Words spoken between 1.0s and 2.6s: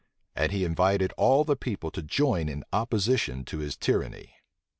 all the people to join